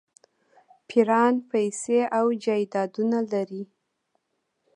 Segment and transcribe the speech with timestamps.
[0.89, 3.63] پیران پیسې او جایدادونه لري.